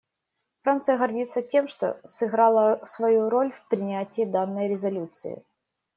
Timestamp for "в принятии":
3.51-4.25